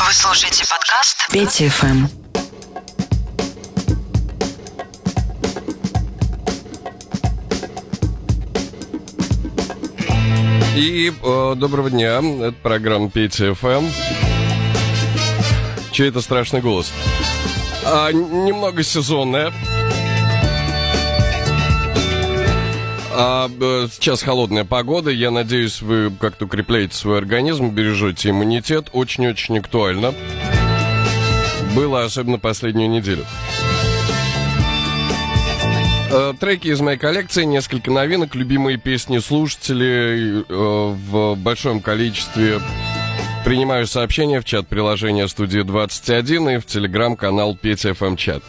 [0.00, 2.06] Вы слушаете подкаст Пети ФМ.
[10.76, 13.86] И э, доброго дня, это программа Пети ФМ.
[15.90, 16.92] Чей это страшный голос?
[17.84, 19.52] А, немного сезонная.
[23.20, 23.50] А,
[23.90, 25.10] сейчас холодная погода.
[25.10, 28.90] Я надеюсь, вы как-то укрепляете свой организм, бережете иммунитет.
[28.92, 30.14] Очень-очень актуально.
[31.74, 33.26] Было особенно последнюю неделю.
[36.12, 42.60] Э, треки из моей коллекции, несколько новинок, любимые песни слушателей э, в большом количестве.
[43.44, 48.44] Принимаю сообщения в чат приложения студии 21 и в телеграм-канал Петя ФМ чат.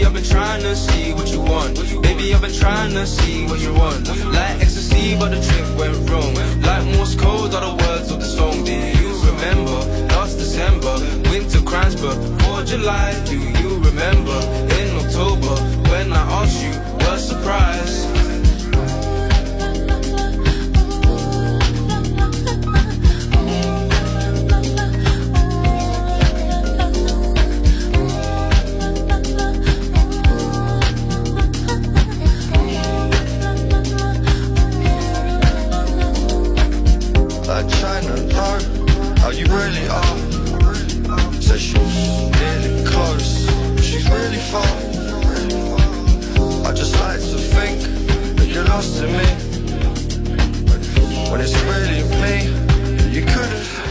[0.00, 1.74] Baby, I've been trying to see what you want.
[2.02, 4.08] Baby, I've been trying to see what you want.
[4.08, 6.34] Like ecstasy, but the trip went wrong.
[6.62, 8.64] Like Morse code, all the words of the song.
[8.64, 9.78] Do you remember
[10.16, 10.94] last December?
[11.28, 13.12] Winter crimes, but 4 July.
[13.26, 14.40] Do you remember
[14.80, 15.54] in October
[15.90, 16.72] when I asked you?
[17.04, 18.19] What surprise?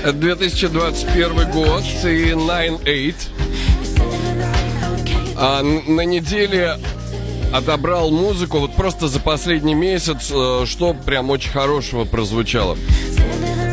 [0.02, 3.16] Это 2021 год и 9-8.
[5.36, 6.80] А на неделе
[7.54, 12.78] отобрал музыку вот просто за последний месяц, э, что прям очень хорошего прозвучало.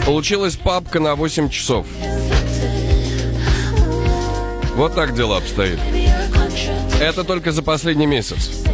[0.05, 1.87] Получилась папка на 8 часов.
[4.75, 5.81] Вот так дела обстоят.
[7.01, 8.66] Это только за последний месяц.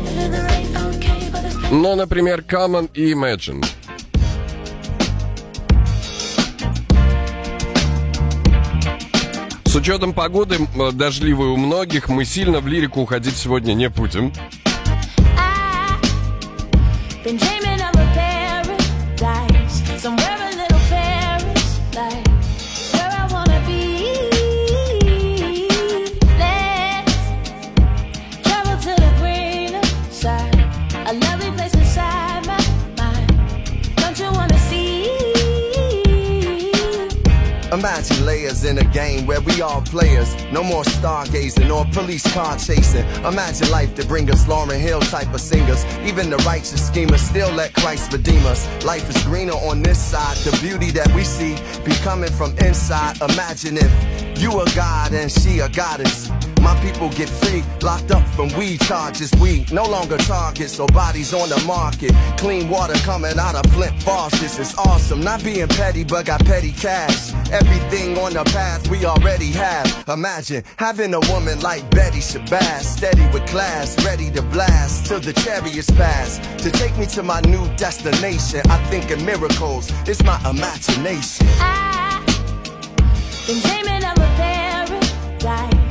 [1.73, 3.65] Но, например, Common и Imagine.
[9.65, 10.59] С учетом погоды,
[10.93, 14.35] дождливой у многих, мы сильно в лирику уходить сегодня не будем.
[37.73, 40.35] Imagine layers in a game where we all players.
[40.53, 43.07] No more stargazing or police car chasing.
[43.25, 45.83] Imagine life to bring us Lauryn Hill type of singers.
[46.05, 48.67] Even the righteous schemers still let Christ redeem us.
[48.85, 50.37] Life is greener on this side.
[50.39, 53.17] The beauty that we see be coming from inside.
[53.23, 56.52] Imagine if You a god and she a goddess.
[56.63, 59.33] My people get free, locked up from weed charges.
[59.41, 62.13] We no longer targets, so bodies on the market.
[62.39, 64.61] Clean water coming out of Flint faucets.
[64.61, 67.35] It's awesome, not being petty, but got petty cash.
[67.51, 70.05] Everything on the path we already have.
[70.09, 75.33] Imagine having a woman like Betty Shabazz, steady with class, ready to blast till the
[75.33, 76.39] chariots pass.
[76.63, 79.91] To take me to my new destination, I think in miracles.
[80.09, 81.47] It's my imagination.
[81.59, 82.23] I
[83.49, 85.82] been dreaming of a paradise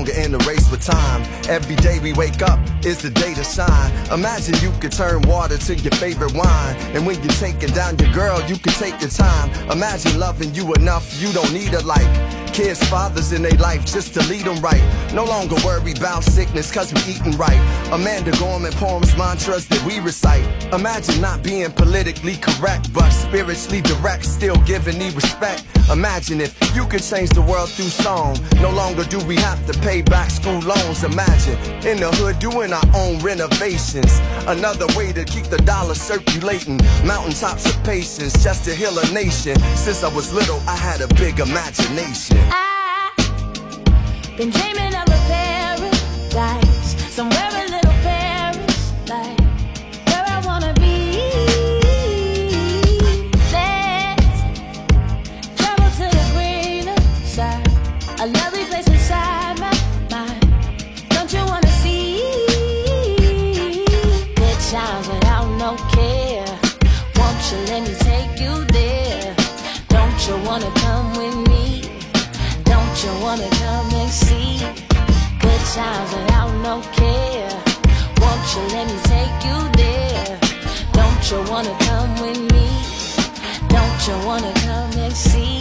[0.00, 1.22] longer in the race with time.
[1.48, 3.90] Every day we wake up is the day to shine.
[4.10, 6.76] Imagine you could turn water to your favorite wine.
[6.94, 9.50] And when you're taking down your girl, you can take your time.
[9.70, 12.10] Imagine loving you enough, you don't need a like.
[12.54, 14.82] Kids, fathers in their life just to lead them right.
[15.12, 17.60] No longer worry about sickness cause we eating right.
[17.92, 20.44] Amanda Gorman poems, mantras that we recite.
[20.72, 25.64] Imagine not being politically correct, but spiritually direct, still giving me respect.
[25.92, 28.36] Imagine if you could change the world through song.
[28.60, 31.02] No longer do we have to pay back school loans.
[31.02, 34.20] Imagine in the hood doing our own renovations.
[34.46, 36.78] Another way to keep the dollar circulating.
[37.04, 39.58] Mountaintops of patience just to heal a nation.
[39.74, 42.38] Since I was little, I had a big imagination.
[42.38, 43.12] I
[44.36, 47.49] been dreaming of a paradise somewhere
[75.74, 77.50] times without no care.
[78.20, 80.38] Won't you let me take you there?
[80.92, 82.68] Don't you wanna come with me?
[83.68, 85.59] Don't you wanna come and see?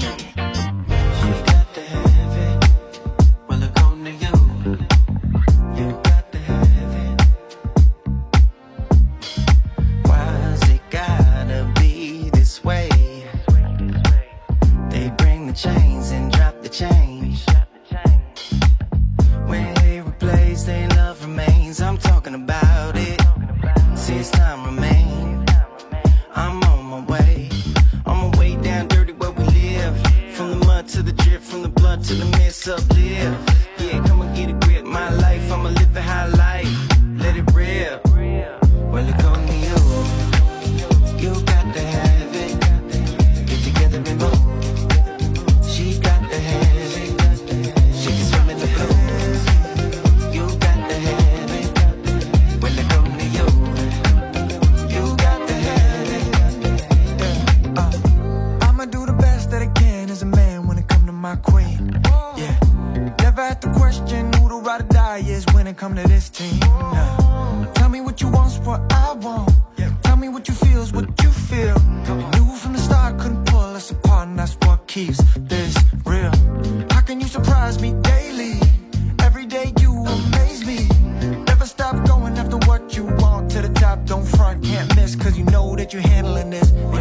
[61.19, 61.99] My queen.
[62.37, 63.13] Yeah.
[63.19, 66.29] Never had to question who the ride or die is when it come to this
[66.29, 66.59] team.
[66.59, 67.65] Nah.
[67.73, 69.51] Tell me what you want's what I want.
[70.03, 71.75] Tell me what you feel's what you feel.
[72.07, 75.75] You knew from the start couldn't pull us apart, and that's what keeps this
[76.05, 76.31] real.
[76.89, 78.61] How can you surprise me daily?
[79.21, 80.87] Every day you amaze me.
[81.45, 84.05] Never stop going after what you want to the top.
[84.05, 86.71] Don't front, can't miss, cause you know that you're handling this.
[86.71, 86.98] And this.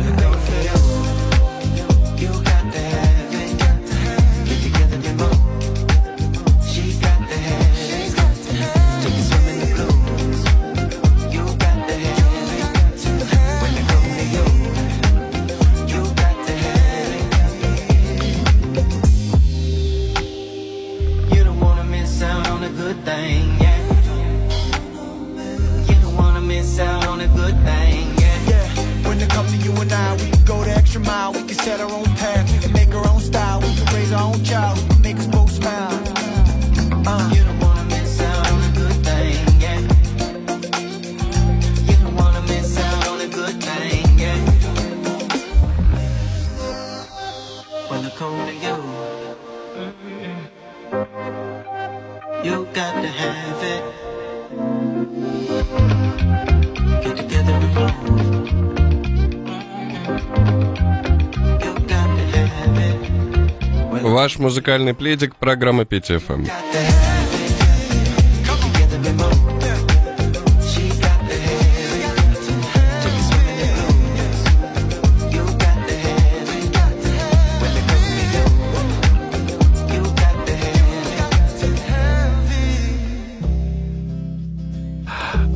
[64.39, 66.47] музыкальный пледик программы PTFM.
[66.47, 66.47] Эм.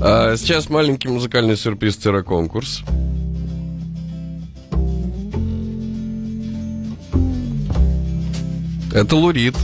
[0.05, 2.83] А сейчас маленький музыкальный сюрприз Цера конкурс.
[8.95, 9.57] Это Лурид.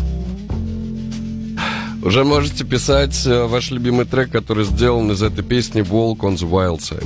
[2.03, 6.49] Уже можете писать э, ваш любимый трек, который сделан из этой песни Walk on the
[6.49, 7.05] Wild Side.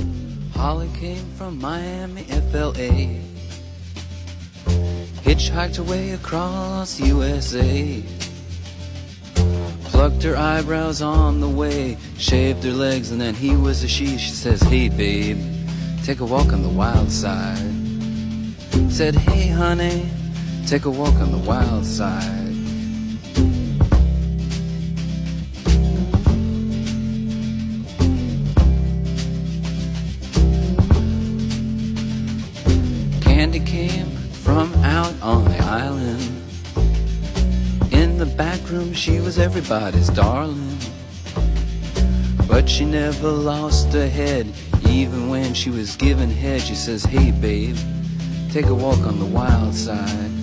[0.55, 3.19] Holly came from Miami, FLA.
[5.25, 8.01] Hitchhiked away across USA.
[9.85, 14.17] Plucked her eyebrows on the way, shaved her legs, and then he was a she.
[14.17, 15.39] She says, Hey, babe,
[16.05, 17.73] take a walk on the wild side.
[18.89, 20.05] Said, Hey, honey,
[20.67, 22.21] take a walk on the wild side.
[33.21, 34.09] Candy came
[34.43, 36.21] from out on the island.
[37.91, 40.77] In the back room, she was everybody's darling.
[42.47, 44.47] But she never lost her head,
[44.87, 46.61] even when she was given head.
[46.61, 47.77] She says, Hey, babe,
[48.51, 50.42] take a walk on the wild side.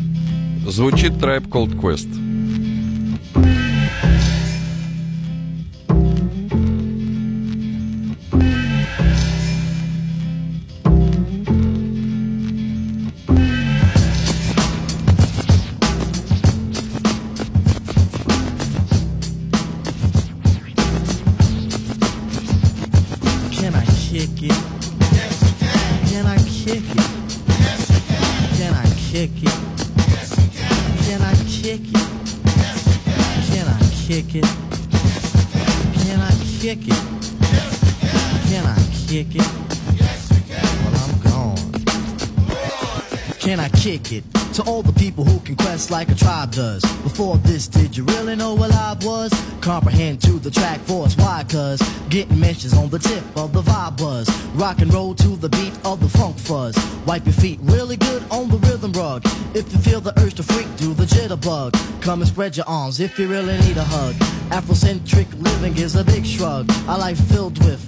[0.67, 2.20] Звучит Tribe Called Quest.
[46.49, 49.31] Before this, did you really know what I was?
[49.61, 51.15] Comprehend to the track force.
[51.15, 51.45] Why?
[51.47, 51.79] Cause
[52.09, 54.27] getting mentions on the tip of the vibe buzz.
[54.55, 56.75] Rock and roll to the beat of the funk fuzz.
[57.05, 59.21] Wipe your feet really good on the rhythm rug.
[59.53, 61.73] If you feel the urge to freak, do the jitterbug.
[62.01, 64.15] Come and spread your arms if you really need a hug.
[64.49, 66.67] Afrocentric living is a big shrug.
[66.87, 67.87] A life filled with,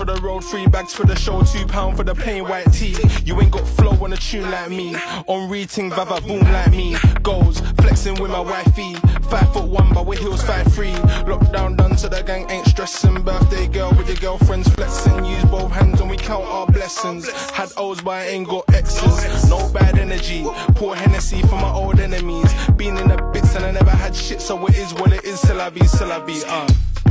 [0.00, 2.96] For the road, three bags for the show, two pound for the plain white tee.
[3.22, 4.96] You ain't got flow on a tune like me.
[5.26, 6.96] On reading, vava boom like me.
[7.22, 8.94] Goals, flexing with my wifey.
[9.28, 10.94] Five foot one, but with heels five three.
[11.28, 13.20] Lockdown done, so the gang ain't stressing.
[13.20, 15.22] Birthday girl with your girlfriends flexing.
[15.22, 17.28] Use both hands and we count our blessings.
[17.50, 19.50] Had O's, but I ain't got X's.
[19.50, 20.44] No bad energy.
[20.76, 22.50] Pour Hennessy for my old enemies.
[22.78, 25.42] Been in the bits and I never had shit, so it is what it is.
[25.42, 26.66] Till I be, till I be, uh.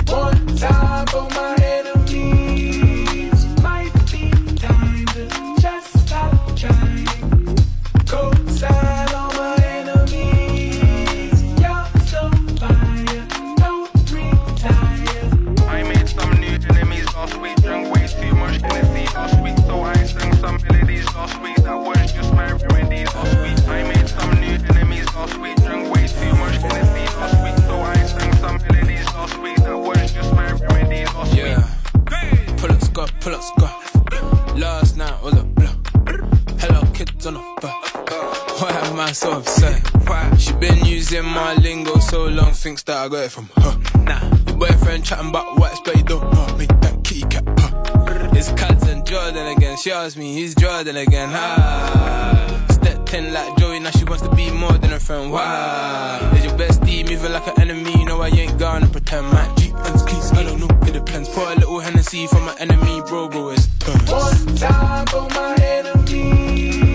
[0.08, 2.49] One time for my enemies.
[39.20, 39.82] So upset?
[40.08, 40.34] Why?
[40.38, 44.00] She been using my lingo so long, thinks that I got it from her.
[44.04, 46.66] Nah, your boyfriend chatting about whites, but you don't know me.
[46.66, 47.44] That kitty cat.
[47.60, 48.30] Huh.
[48.32, 49.76] It's Cats and Jordan again.
[49.78, 51.30] She asked me, who's Jordan again?
[51.34, 55.32] Ah, stepped in like Joey now she wants to be more than a friend.
[55.34, 56.32] Why?
[56.36, 58.06] Is your bestie moving like an enemy?
[58.06, 59.28] No, I ain't gonna pretend.
[59.28, 61.28] My G and keys, I don't know, it depends.
[61.30, 64.10] Pour a little Hennessy for my enemy, bro, bro, it's turns.
[64.10, 66.89] One time for my enemies.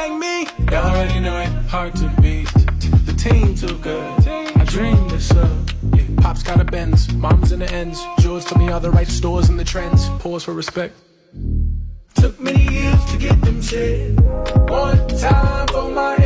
[0.00, 0.46] Like me?
[0.70, 2.48] Y'all already know it, hard to beat.
[3.04, 4.28] The team too good.
[4.56, 5.50] I dreamed this up.
[5.94, 6.04] Yeah.
[6.18, 8.00] Pop's got a Benz, mom's in the ends.
[8.20, 10.08] George told me all the right stores and the trends.
[10.20, 10.94] Pause for respect.
[12.14, 14.18] Took many years to get them said.
[14.70, 16.19] One time for my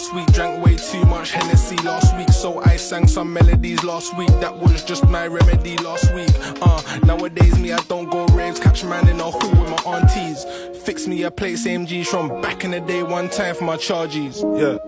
[0.00, 0.32] last week.
[0.32, 4.28] Drank way too much Hennessy last week, so I sang some melodies last week.
[4.40, 6.30] That was just my remedy last week.
[6.62, 10.44] Uh, nowadays me I don't go raves, catch man in a hall with my aunties.
[10.84, 13.02] Fix me a plate, same G's from back in the day.
[13.02, 14.42] One time for my charges.
[14.42, 14.78] Yeah.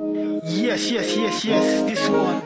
[0.45, 2.41] Yes, yes, yes, yes, this one.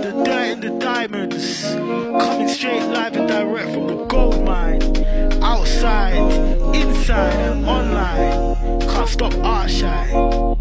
[0.00, 1.62] The dirt and the diamonds.
[1.74, 4.80] Coming straight live and direct from the gold mine.
[5.42, 6.16] Outside,
[6.74, 8.80] inside, and online.
[8.80, 10.55] Can't stop art shine.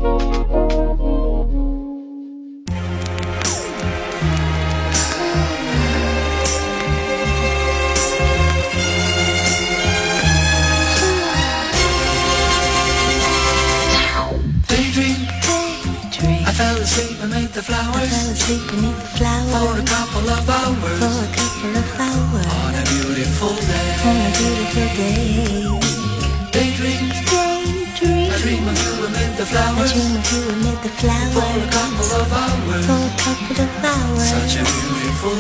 [17.58, 19.52] Asleep beneath the flowers.
[19.52, 21.00] For a couple of hours.
[21.00, 23.76] For a couple of hours On a beautiful day.
[28.46, 28.70] Daydream.
[28.70, 31.34] I dream of you amid the flowers.
[31.34, 34.30] For a couple of hours.
[34.30, 35.34] Such a beautiful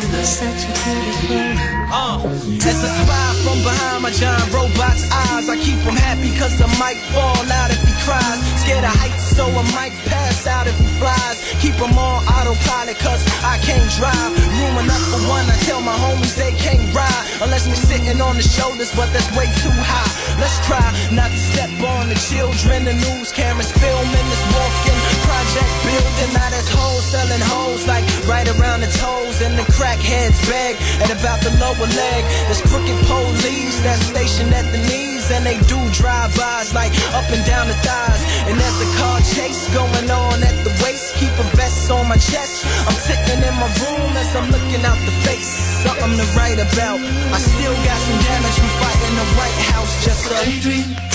[1.30, 1.76] day.
[1.86, 6.58] Uh, as a spy from behind my giant robot's eyes, I keep him happy cause
[6.58, 8.42] I might fall out if he cries.
[8.66, 11.38] Scared of heights, so I might pass out if he flies.
[11.62, 14.34] Keep him on autopilot cause I can't drive.
[14.58, 17.26] Room enough for one, I tell my homies they can't ride.
[17.46, 20.10] Unless we're sitting on the shoulders, but that's way too high.
[20.42, 20.82] Let's try
[21.14, 22.95] not to step on the children.
[22.96, 26.32] News cameras filming this walking project building.
[26.32, 29.42] Now there's hoes selling hoes like right around the toes.
[29.44, 32.22] And the crackheads beg at about the lower leg.
[32.48, 35.28] There's crooked police that's stationed at the knees.
[35.32, 38.22] And they do drive-bys like up and down the thighs.
[38.48, 41.16] And there's a car chase going on at the waist.
[41.20, 42.64] Keep a vest on my chest.
[42.88, 45.52] I'm sitting in my room as I'm looking out the face.
[45.84, 47.00] Something to write about.
[47.34, 51.15] I still got some damage from fighting the White House just so.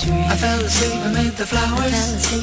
[0.00, 0.24] Daydream.
[0.24, 1.92] I fell asleep amid the flowers.
[2.24, 2.40] For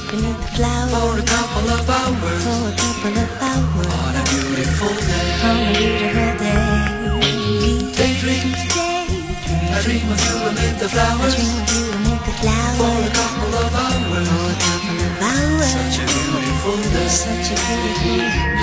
[1.18, 2.46] a couple of hours.
[2.46, 3.74] On a beautiful day.
[3.82, 4.94] On a beautiful
[6.38, 6.58] day.
[7.98, 8.54] Daydream.
[9.74, 11.34] I dream of you amid the flowers.
[11.34, 12.78] I dream of you amid the flowers.
[12.78, 14.28] For a couple of hours.
[15.78, 17.08] Such a beautiful day.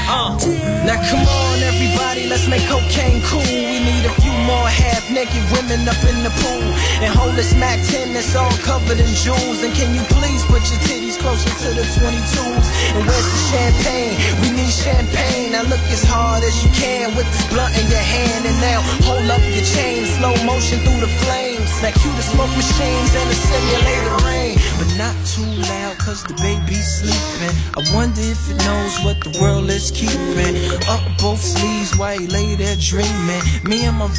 [0.06, 0.36] Uh,
[0.84, 3.40] now come on everybody, let's make cocaine cool.
[3.40, 6.68] We need a few more half naked women up in the pool.
[7.00, 9.64] And hold this Mac 10 that's all covered in jewels.
[9.64, 12.66] And can you please put your titties closer to the 22s?
[12.96, 14.14] And where's the champagne?
[14.40, 15.52] We need champagne.
[15.52, 18.44] Now look as hard as you can with this blunt in your hand.
[18.44, 21.68] And now hold up your chain, slow motion through the flames.
[21.82, 24.54] Now cue the smoke machines and the simulated rain.
[24.78, 27.54] But not too loud cause the baby's sleeping.
[27.76, 30.54] I wonder if it knows what the world is keeping.
[30.88, 33.42] Up both sleeves while he lay there dreaming.
[33.64, 34.10] Me and my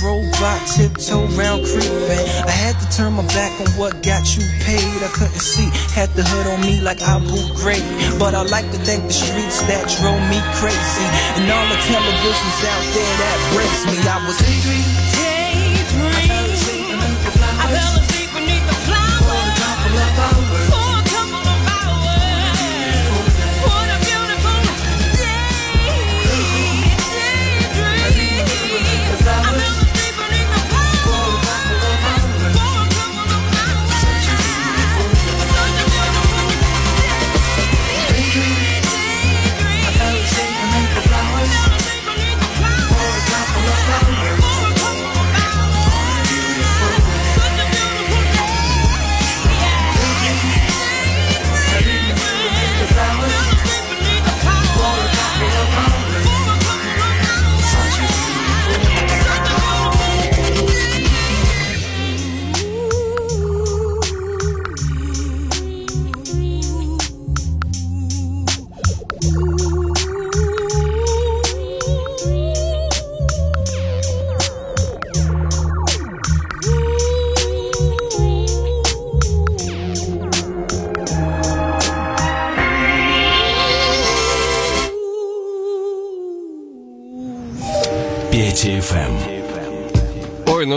[0.76, 2.26] tiptoe round creeping.
[2.46, 5.00] I had to turn my back on what got you paid.
[5.04, 8.20] I couldn't see, had the hood on me like I Abu Ghraib.
[8.20, 11.08] But I like to thank the streets that drove me crazy.
[11.40, 13.98] And all the televisions out there that breaks me.
[14.06, 15.15] I was I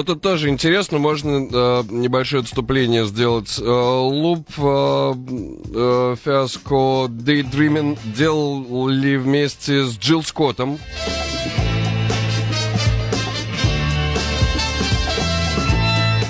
[0.09, 3.59] Это тоже интересно, можно э, небольшое отступление сделать.
[3.61, 10.79] Э, Луп э, э, фиаско Daydreaming делали вместе с Джилл Скоттом.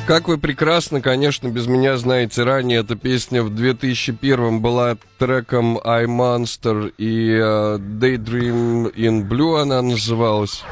[0.08, 6.06] Как вы прекрасно, конечно, без меня знаете, ранее эта песня в 2001 была треком I
[6.06, 10.64] Monster и э, Daydream in Blue она называлась.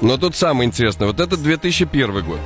[0.00, 2.40] Но тут самое интересное, вот это 2001 год.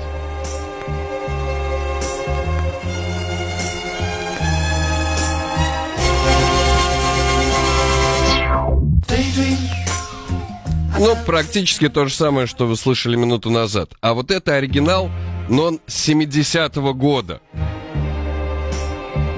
[10.98, 13.90] Ну, практически то же самое, что вы слышали минуту назад.
[14.00, 15.10] А вот это оригинал,
[15.48, 17.40] но он 70-го года.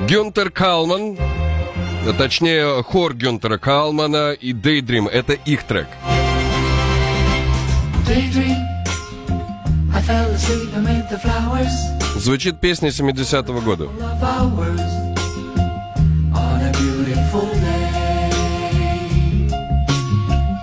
[0.06, 5.88] Гюнтер Калман, э, точнее, хор Гюнтера Калмана и Daydream, это их трек
[8.06, 8.56] daydream.
[9.92, 11.72] I fell asleep amid the flowers.
[12.16, 13.88] Звучит песня 70-го года.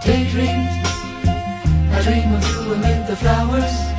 [0.03, 0.67] Daydream,
[1.93, 3.90] I dream of you amid the flowers.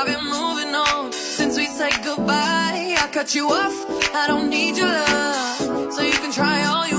[0.00, 2.94] I've been moving on since we said goodbye.
[2.96, 3.74] I cut you off,
[4.14, 5.92] I don't need your love.
[5.92, 6.97] So you can try all you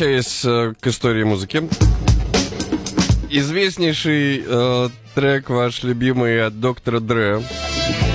[0.00, 1.68] возвращаясь э, к истории музыки,
[3.28, 7.42] известнейший э, трек ваш любимый от доктора Дре.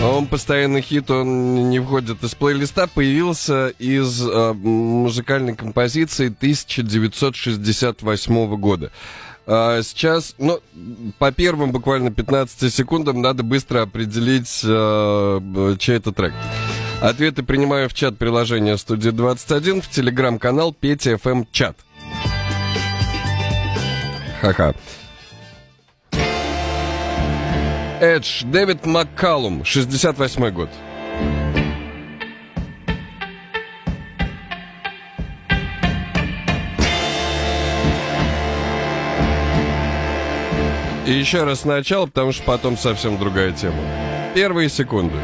[0.04, 8.92] Он постоянный хит, он не входит из плейлиста, появился из э, музыкальной композиции 1968 года.
[9.46, 10.60] А сейчас, ну,
[11.20, 16.34] по первым буквально 15 секундам надо быстро определить, э, чей это трек.
[17.02, 21.78] Ответы принимаю в чат приложения «Студия 21» в телеграм-канал Петя ФМ Чат.
[24.42, 24.74] Ха-ха.
[28.02, 30.70] Эдж, Дэвид Маккалум, 68 год.
[41.06, 43.78] И еще раз сначала, потому что потом совсем другая тема.
[44.34, 45.18] Первые секунды.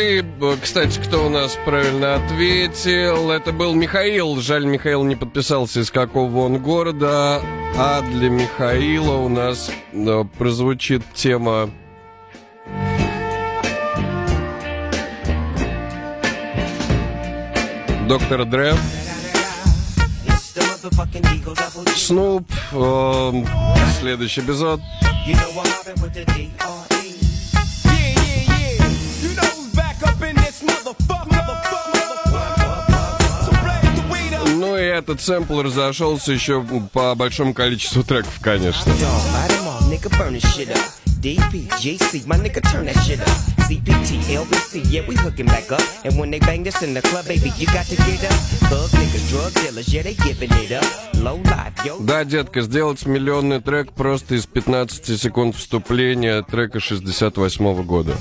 [0.00, 0.24] И,
[0.62, 3.30] кстати, кто у нас правильно ответил?
[3.30, 4.40] Это был Михаил.
[4.40, 7.42] Жаль, Михаил не подписался, из какого он города.
[7.76, 11.70] А для Михаила у нас э, прозвучит тема...
[18.08, 18.74] Доктора Дре.
[21.94, 22.50] Снуп.
[22.72, 23.32] э,
[24.00, 24.80] следующий эпизод.
[25.26, 26.89] You know
[34.56, 38.92] Ну и этот сэмпл разошелся еще по большому количеству треков, конечно.
[43.69, 45.81] CPT, LBC, yeah, we hooking back up.
[46.03, 48.39] And when they bang this in the club, baby, you got to get up.
[48.69, 50.85] Thug niggas, drug dealers, yeah, they giving it up.
[51.15, 51.97] Low life, yo.
[51.99, 58.15] Да, детка, сделать миллионный трек просто из 15 секунд вступления трека 68 года.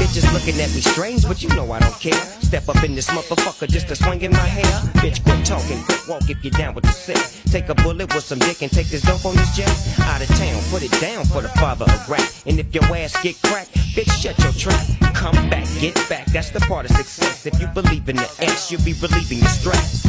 [0.00, 2.14] Bitches looking at me strange, but you know I don't care.
[2.40, 4.72] Step up in this motherfucker just to swing in my hair.
[5.02, 7.18] Bitch, quit talking, quit walk if you're down with the sick.
[7.52, 9.68] Take a bullet with some dick and take this dope on this jet.
[10.00, 12.22] Out of town, put it down for the father of rap.
[12.46, 14.81] And if your ass get cracked, bitch, shut your trap.
[15.13, 17.45] Come back, get back, that's the part of success.
[17.45, 20.03] If you believe in the ass, you'll be relieving the stress.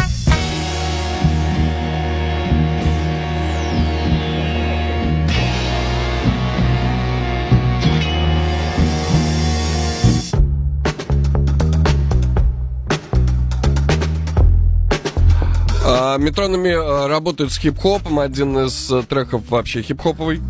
[15.87, 18.19] А, метронами а, работают с хип-хопом.
[18.19, 20.41] Один из а, треков вообще хип-хоповый.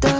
[0.00, 0.15] Don't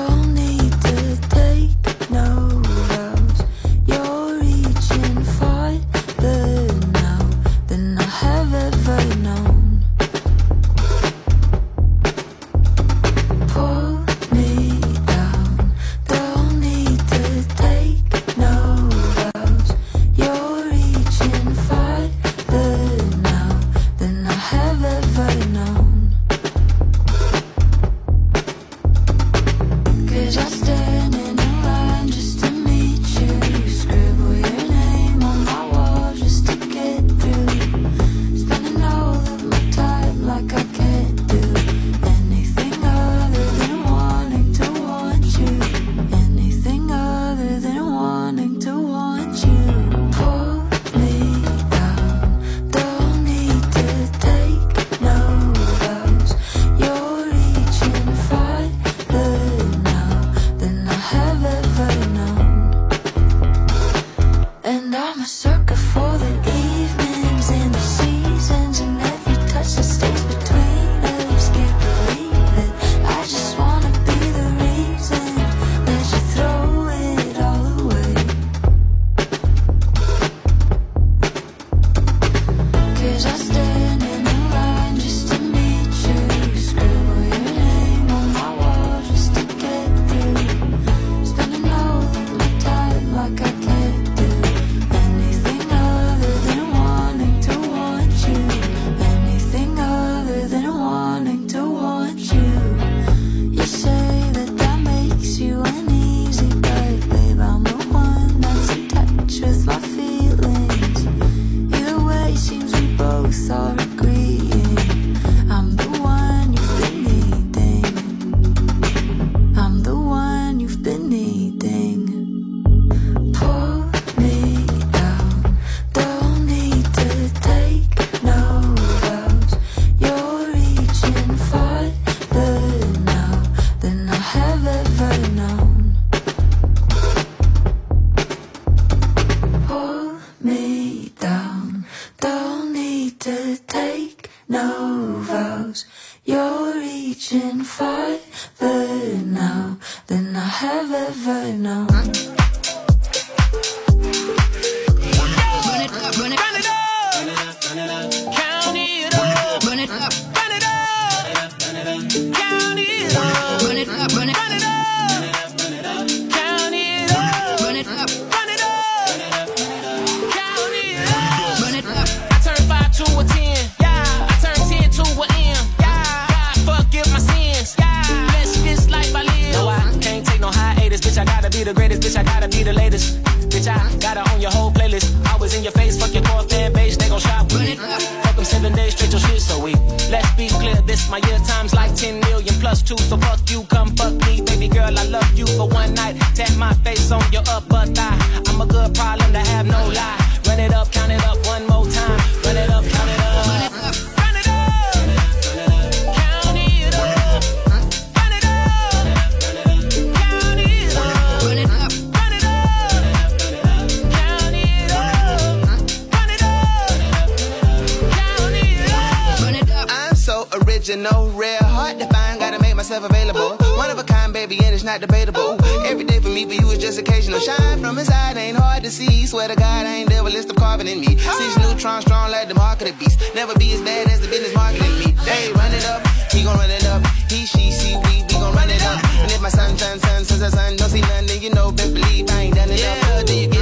[221.27, 222.41] original, rare, hard to find.
[222.41, 223.57] Gotta make myself available.
[223.77, 225.59] One of a kind, baby, and it's not debatable.
[225.85, 227.41] Every day for me, for you is just occasional.
[227.41, 229.27] Shine from inside, ain't hard to see.
[229.27, 231.17] Swear to God, I ain't never list of carving in me.
[231.17, 233.21] Six neutrons strong like the mark of the beast.
[233.35, 235.13] Never be as bad as the business marketing me.
[235.25, 237.05] They run it up, he gon' run it up.
[237.29, 239.03] He, she, see, we, we gon' run it up.
[239.23, 241.73] And if my son, son, son, son, son, son don't see nothing, then you know,
[241.73, 243.29] best believe I ain't done enough.
[243.29, 243.56] Yeah,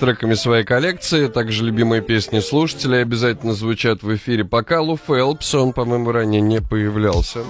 [0.00, 1.28] треками своей коллекции.
[1.28, 4.44] Также любимые песни слушателей обязательно звучат в эфире.
[4.44, 7.40] Пока Лу Фелпс, он, по-моему, ранее не появлялся.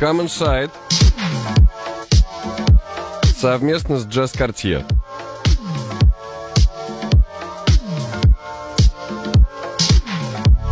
[0.00, 0.70] Come Inside
[3.38, 4.84] совместно с Джаз Картье.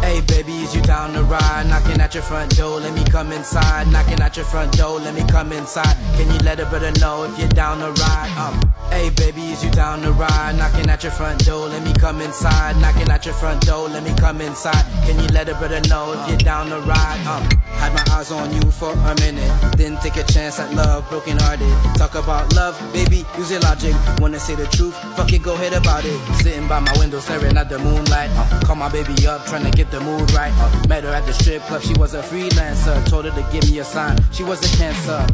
[0.02, 1.66] Hey baby, is you down to ride?
[2.08, 3.86] At your front door, let me come inside.
[3.88, 5.94] Knocking at your front door, let me come inside.
[6.16, 8.34] Can you let a brother know if you're down to ride?
[8.38, 10.56] Um, hey baby, is you down to ride?
[10.56, 12.78] Knocking at your front door, let me come inside.
[12.80, 14.86] Knocking at your front door, let me come inside.
[15.04, 17.20] Can you let a brother know if you're down to ride?
[17.26, 17.46] Um,
[17.76, 21.36] had my eyes on you for a minute, then take a chance at love, broken
[21.36, 21.68] hearted.
[21.98, 23.94] Talk about love, baby, use your logic.
[24.18, 24.96] Wanna say the truth?
[25.14, 26.18] Fuck it, go ahead about it.
[26.36, 28.30] Sitting by my window, staring at the moonlight.
[28.32, 30.52] Uh, call my baby up, trying to get the mood right.
[30.56, 33.04] Uh, met her at the strip club, she was a freelancer.
[33.08, 35.26] Told her to give me a sign, she was a cancer.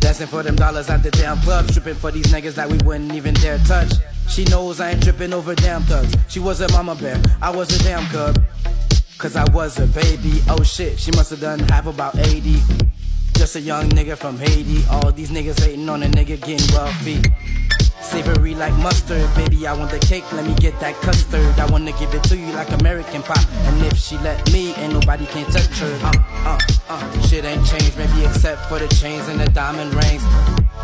[0.00, 3.12] Dancing for them dollars at the damn club, Tripping for these niggas that we wouldn't
[3.14, 3.92] even dare touch.
[4.28, 6.16] She knows I ain't tripping over damn thugs.
[6.28, 8.42] She was a mama bear, I was a damn cub.
[9.18, 12.56] Cause I was a baby, oh shit, she must have done half about 80.
[13.34, 14.84] Just a young nigga from Haiti.
[14.90, 17.22] All these niggas hating on a nigga getting wealthy.
[18.00, 19.66] Savory like mustard, baby.
[19.66, 21.58] I want the cake, let me get that custard.
[21.58, 23.44] I wanna give it to you like American pop.
[23.66, 25.98] And if she let me, ain't nobody can touch her.
[26.02, 26.12] Uh,
[26.44, 27.20] uh, uh.
[27.22, 30.22] Shit ain't changed, maybe except for the chains and the diamond rings.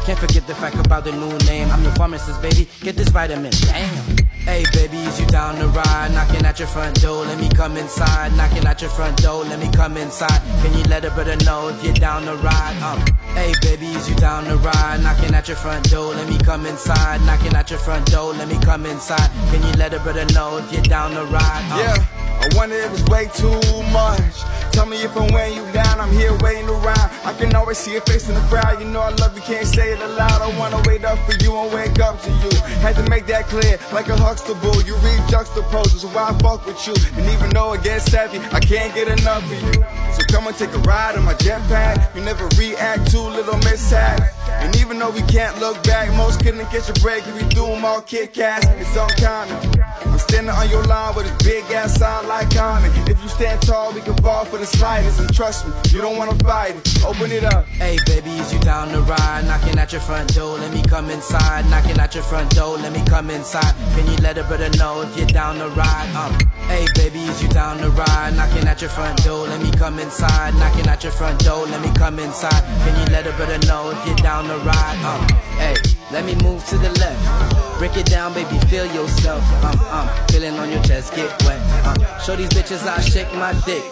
[0.04, 1.70] Can't forget the fact about the new name.
[1.70, 2.68] I'm your pharmacist, baby.
[2.80, 3.52] Get this vitamin.
[3.52, 4.16] Damn.
[4.45, 6.11] Hey, baby, is you down to ride?
[6.12, 8.34] Knocking at your front door, let me come inside.
[8.36, 10.40] Knocking at your front door, let me come inside.
[10.62, 12.76] Can you let a brother know if you're down to ride?
[12.82, 12.99] Um,
[13.34, 15.01] hey, baby, is you down to ride?
[15.03, 17.20] Knocking at your front door, let me come inside.
[17.22, 19.30] Knocking at your front door, let me come inside.
[19.53, 21.70] Can you let a brother know if you're down to ride?
[21.70, 21.97] Um, Yeah,
[22.43, 23.55] I wonder if it's way too
[23.93, 24.43] much.
[24.72, 27.11] Tell me if I'm weighing you down, I'm here waiting around.
[27.24, 28.80] I can always see your face in the crowd.
[28.80, 30.43] You know I love you, can't say it aloud.
[30.43, 32.51] I wanna wait up for you and wake up to you.
[32.82, 34.82] Had to make that clear, like a Huxtable.
[34.82, 36.95] You read juxtaposed, so why I fuck with you?
[37.16, 39.84] And even though it gets heavy, I can't get enough of you.
[40.12, 42.14] So come and take a ride on my jetpack.
[42.16, 44.20] You never react to little mishap.
[44.49, 47.66] And even though we can't look back, most couldn't catch a break if we do
[47.66, 48.66] them all Kit Kats.
[48.66, 49.82] It's uncommon.
[50.07, 52.90] I'm standing on your line with a big ass sign like Common.
[53.09, 55.20] If you stand tall, we can fall for the slightest.
[55.20, 57.05] And trust me, you don't wanna fight it.
[57.05, 57.66] Open it up.
[57.66, 59.44] Hey, baby, is you down the ride?
[59.46, 61.68] Knocking at your front door, let me come inside.
[61.70, 63.74] Knocking at your front door, let me come inside.
[63.94, 66.11] Can you let a brother know if you're down the ride?
[66.14, 66.32] Um,
[66.68, 68.34] hey, baby, is you down the ride?
[68.36, 70.55] Knocking at your front door, let me come inside.
[70.55, 72.62] Knocking at your front door, let me come inside.
[72.84, 74.98] Can you let a brother know if you're down the ride?
[75.05, 75.26] Um,
[75.59, 75.76] hey,
[76.12, 77.78] let me move to the left.
[77.78, 79.42] Break it down, baby, feel yourself.
[79.64, 81.58] Um, um, feeling on your chest, get wet.
[81.86, 83.82] Um, show these bitches I shake my dick.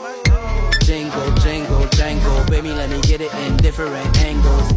[0.82, 4.72] Jingle, jingle, jangle, baby, let me get it in different angles.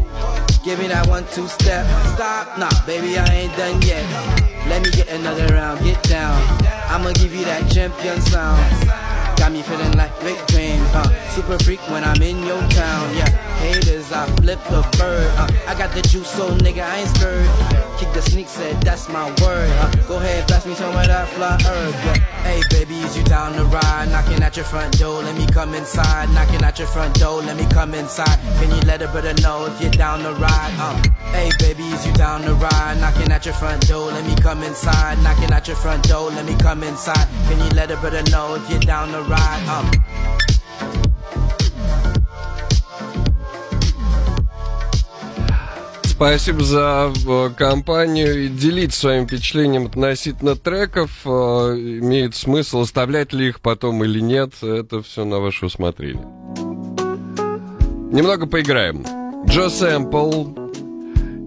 [0.64, 1.86] Give me that one, two step.
[2.16, 4.06] Stop, nah, baby, I ain't done yet.
[4.70, 6.40] Let me get another round, get down.
[6.88, 9.13] I'ma give you that champion sound.
[9.44, 13.28] Got me feeling like Rick James, uh, super freak when I'm in your town, yeah.
[13.60, 17.50] Haters, I flip the bird, uh, I got the juice, so nigga, I ain't scared.
[18.00, 19.70] Kick the sneak, said that's my word.
[19.82, 22.20] Uh, go ahead, blast me some of that fly herb, yeah.
[22.44, 24.08] Hey, baby, is you down the ride?
[24.12, 26.30] Knocking at your front door, let me come inside.
[26.30, 28.40] Knocking at your front door, let me come inside.
[28.60, 30.74] Can you let a brother know if you're down the ride?
[30.80, 30.96] Uh,
[31.32, 32.98] hey, baby, is you down the ride?
[33.02, 35.22] Knocking at your front door, let me come inside.
[35.22, 37.28] Knocking at your front door, let me come inside.
[37.50, 39.33] Can you let a brother know if you're down the ride?
[39.36, 40.04] Uh.
[46.24, 51.12] Спасибо за э, компанию и делиться своим впечатлением относительно треков.
[51.26, 54.54] Э, имеет смысл оставлять ли их потом или нет.
[54.62, 56.24] Это все на ваше усмотрение.
[58.14, 59.04] Немного поиграем.
[59.48, 60.54] Джо Сэмпл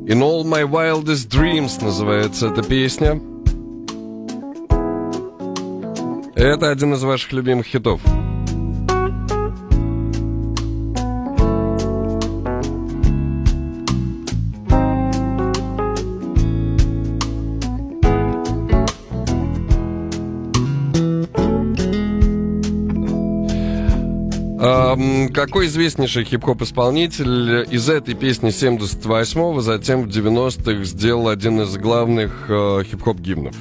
[0.08, 3.18] In All My Wildest Dreams называется эта песня.
[6.46, 8.00] Это один из ваших любимых хитов.
[25.34, 32.46] Какой известнейший хип-хоп исполнитель из этой песни 78-го, затем в 90-х сделал один из главных
[32.48, 33.56] э, хип-хоп гимнов?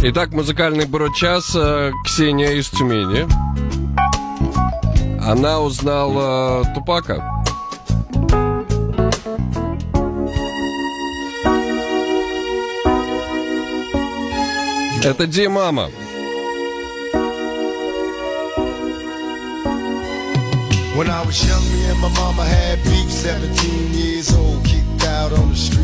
[0.06, 3.26] Итак, музыкальный брочас э, Ксения из Тюмени.
[5.18, 7.24] Она узнала Тупака.
[15.02, 15.88] Это Ди Мама.
[20.94, 25.32] When I was young, me and my mama had beef, 17 years old, kicked out
[25.32, 25.83] on the streets.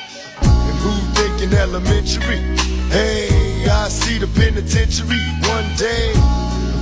[1.41, 2.37] Thinking elementary?
[2.93, 5.17] Hey, I see the penitentiary
[5.49, 6.13] one day.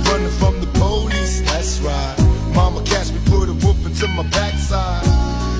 [0.04, 2.14] Running from the police, that's right.
[2.54, 5.06] Mama catch me, put a whoop into my backside.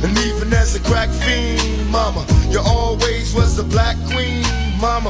[0.05, 4.45] And even as a crack fiend, mama, you always was the black queen,
[4.79, 5.09] mama.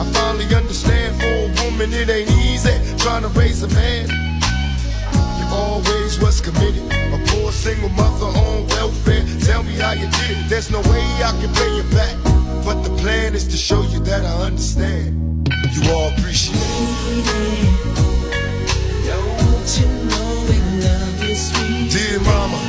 [0.00, 4.08] I finally understand for a woman it ain't easy trying to raise a man.
[5.36, 6.80] You always was committed,
[7.12, 9.22] a poor single mother on welfare.
[9.44, 10.48] Tell me how you did it.
[10.48, 12.16] There's no way I can pay you back,
[12.68, 15.48] but the plan is to show you that I understand.
[15.72, 17.24] You all appreciate it.
[19.08, 22.60] Don't you know we love you, sweet Dear mama,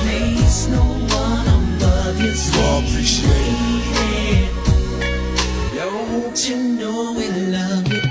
[0.00, 0.82] Place no
[1.24, 3.60] one above you, you all appreciate
[4.12, 4.52] it.
[5.74, 8.02] Don't you know we love you?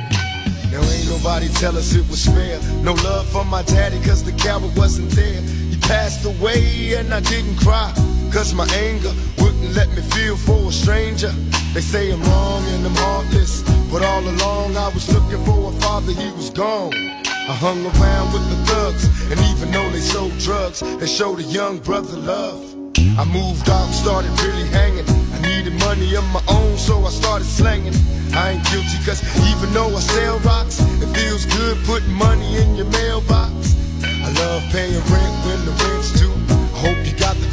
[0.72, 2.60] Now ain't nobody tell us it was fair.
[2.82, 5.42] No love for my daddy cause the coward wasn't there.
[5.42, 7.94] He passed away and I didn't cry.
[8.36, 11.32] Cause my anger wouldn't let me feel for a stranger.
[11.74, 13.64] They say I'm wrong and I'm heartless.
[13.90, 16.94] But all along I was looking for a father, he was gone.
[16.94, 21.44] I hung around with the thugs, and even though they sold drugs, they showed a
[21.44, 22.60] young brother love.
[23.18, 25.08] I moved out, started really hanging.
[25.32, 27.96] I needed money of my own, so I started slanging.
[28.36, 32.76] I ain't guilty, cause even though I sell rocks, it feels good putting money in
[32.76, 33.80] your mailbox.
[34.04, 36.36] I love paying rent when the rent's due.
[36.76, 37.25] I hope you got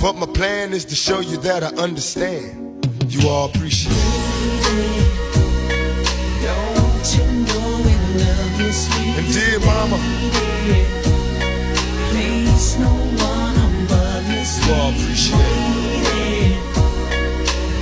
[0.00, 2.86] But my plan is to show you that I understand.
[3.08, 5.16] You all appreciate it.
[6.42, 9.98] Don't you know we love you, sweet And dear mama,
[12.10, 12.90] Place no
[13.24, 16.60] one above you, you all appreciate it.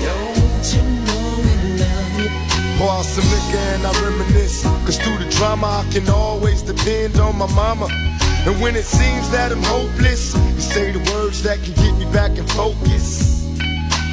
[0.07, 2.31] Don't you know we love you?
[2.79, 4.63] Pour out some liquor and I reminisce.
[4.87, 7.89] Cause through the drama, I can always depend on my mama.
[8.47, 12.05] And when it seems that I'm hopeless, you say the words that can get me
[12.13, 13.43] back in focus.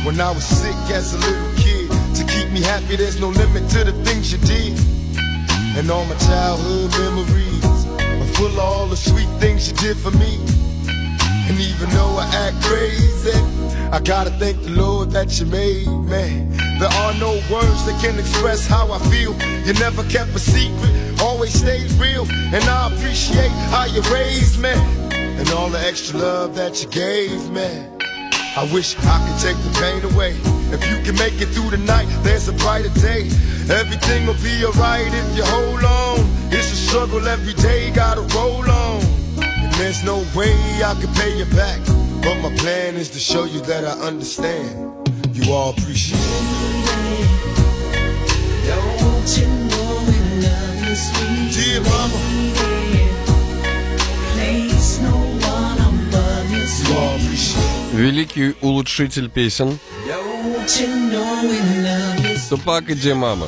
[0.05, 3.69] When I was sick as a little kid, to keep me happy, there's no limit
[3.71, 4.79] to the things you did.
[5.77, 7.85] And all my childhood memories
[8.21, 10.39] are full of all the sweet things you did for me.
[11.51, 13.35] And even though I act crazy,
[13.91, 16.47] I gotta thank the Lord that you made me.
[16.79, 19.35] There are no words that can express how I feel.
[19.67, 22.25] You never kept a secret, always stayed real.
[22.29, 24.73] And I appreciate how you raised me.
[25.39, 27.69] And all the extra love that you gave me.
[28.57, 30.35] I wish I could take the pain away.
[30.73, 33.29] If you can make it through the night, there's a brighter day.
[33.69, 36.19] Everything will be alright if you hold on.
[36.51, 39.01] It's a struggle every day, gotta roll on.
[39.39, 40.53] And there's no way
[40.83, 41.79] I can pay you back.
[42.21, 45.09] But my plan is to show you that I understand.
[45.33, 46.81] You all appreciate it.
[48.67, 49.60] Don't you
[51.09, 52.11] appreciate it.
[57.93, 59.77] Великий улучшитель песен.
[62.49, 63.47] Тупак и Димама.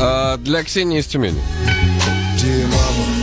[0.00, 1.40] А для Ксении из Тюмени.
[2.38, 3.16] Dear mama,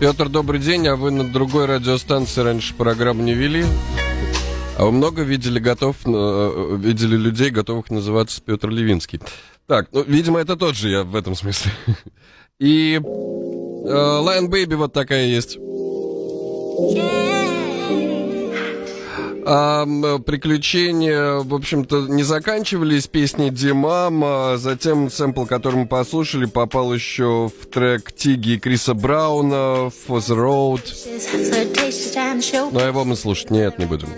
[0.00, 3.64] Петр, добрый день, а вы на другой радиостанции раньше программу не вели?
[4.76, 9.20] А вы много видели готов, э, видели людей, готовых называться Петр Левинский?
[9.68, 11.70] Так, ну, видимо, это тот же я в этом смысле.
[12.58, 15.56] И э, Lion Baby вот такая есть.
[19.46, 19.86] А,
[20.18, 24.56] приключения, в общем-то, не заканчивались песни Димама.
[24.56, 30.36] Затем сэмпл, который мы послушали, попал еще в трек Тиги и Криса Брауна «For the
[30.36, 30.82] Road».
[32.72, 34.08] Но его мы слушать нет, не будем.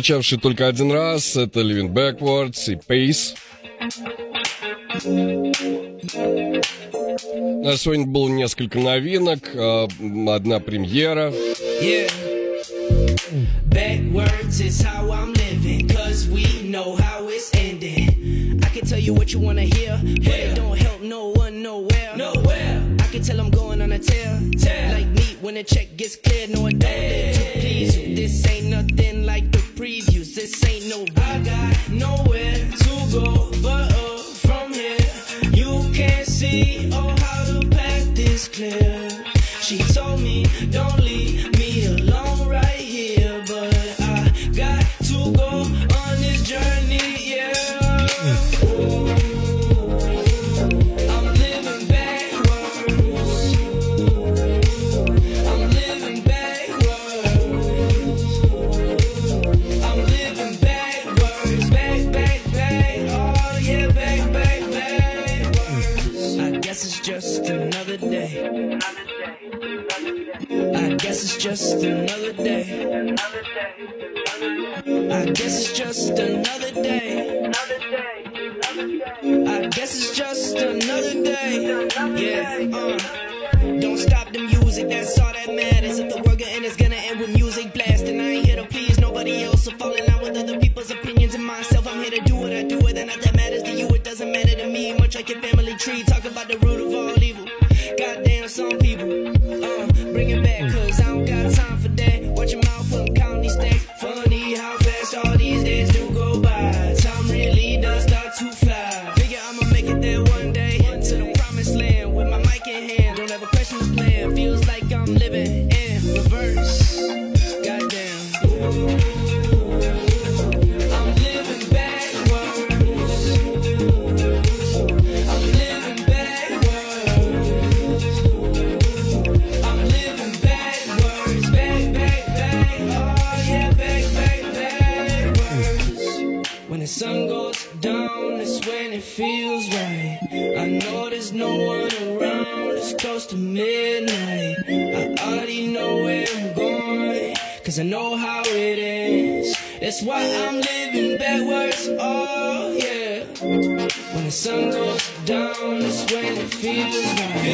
[0.00, 3.36] прозвучавший только один раз, это Living Backwards и Pace.
[7.62, 9.88] На сегодня было несколько новинок, а,
[10.34, 11.34] одна премьера.
[11.82, 12.29] Yeah.
[71.10, 73.16] guess it's just another day.
[75.10, 77.50] I guess it's just another day.
[79.48, 81.88] I guess it's just another day.
[82.14, 83.80] Yeah, uh.
[83.80, 85.98] Don't stop the music, that's all that matters.
[85.98, 88.20] If the world gonna end, it's gonna end with music blasting.
[88.20, 91.44] I ain't here to please nobody else, so fall in with other people's opinions and
[91.44, 91.88] myself.
[91.88, 94.04] I'm here to do what I do, whether or not that matters to you, it
[94.04, 94.94] doesn't matter to me.
[94.94, 97.19] Much like your family tree, talk about the root of all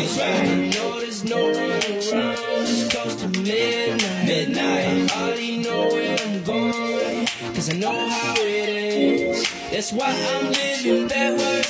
[0.07, 1.77] i know there's no real
[2.13, 2.37] around.
[2.69, 4.27] It's close to midnight.
[4.27, 5.13] midnight.
[5.13, 7.27] I already know where I'm going.
[7.55, 9.45] Cause I know how it is.
[9.71, 11.66] That's why I'm living that way.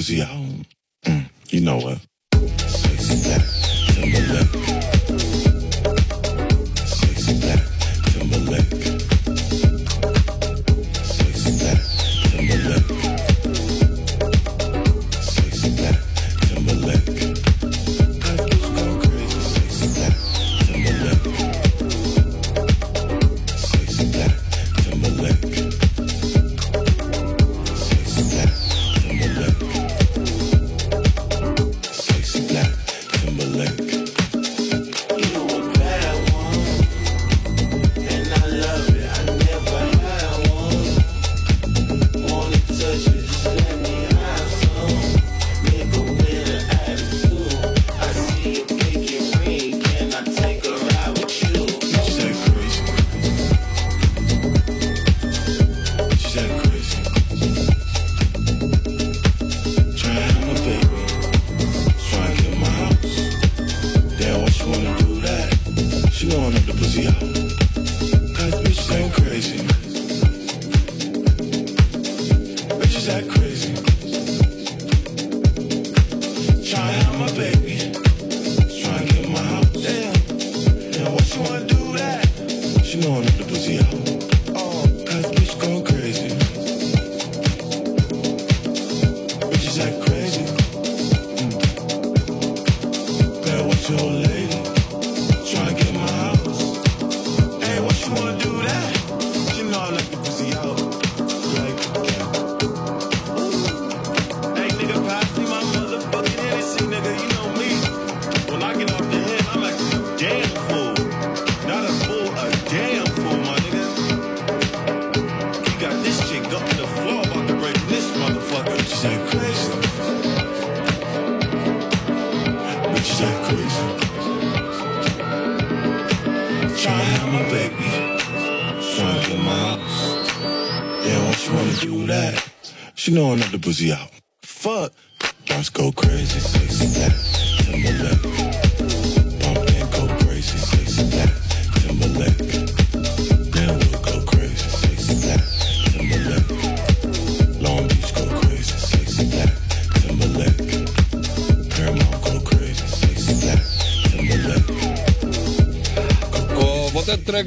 [0.00, 0.39] pussy.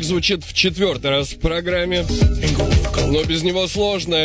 [0.04, 2.06] звучит в четвертый раз в программе.
[3.08, 4.16] Но без него сложно.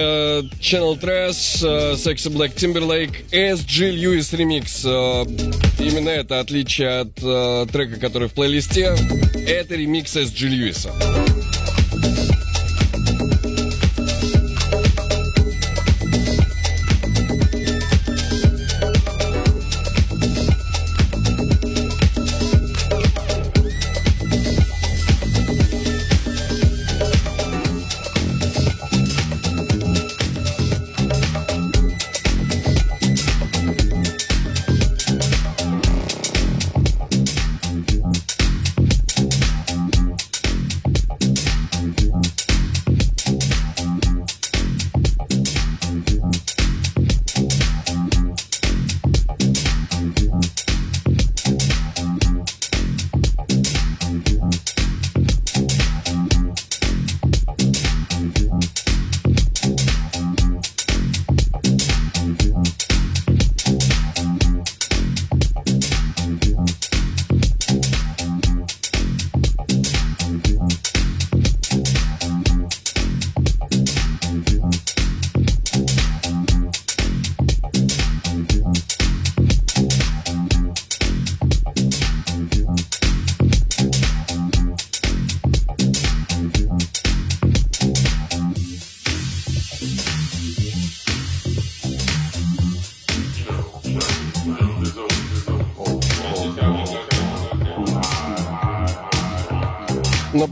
[0.61, 4.83] Channel Trash, э, Sexy Black Timberlake, SG Lewis Remix.
[4.85, 5.25] Э,
[5.83, 8.97] именно это отличие от э, трека, который в плейлисте.
[9.47, 11.28] Это ремикс SG Lewis.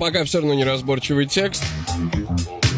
[0.07, 1.65] пока все равно неразборчивый текст.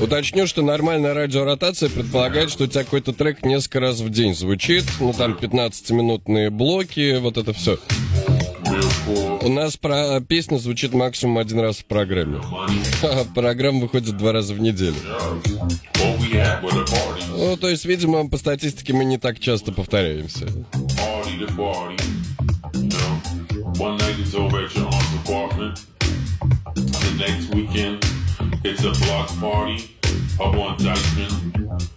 [0.01, 4.87] Уточню, что нормальная радиоротация предполагает, что у тебя какой-то трек несколько раз в день звучит.
[4.99, 7.79] Ну, там 15-минутные блоки, вот это все.
[9.43, 12.41] У нас про песня звучит максимум один раз в программе.
[13.35, 14.97] Программа выходит два раза в неделю.
[17.37, 20.47] Ну, то есть, видимо, по статистике мы не так часто повторяемся.
[23.79, 25.88] One night is over at your aunt's apartment.
[27.19, 28.05] next weekend.
[28.65, 29.91] It's a block party
[30.39, 31.91] up on Dyckman.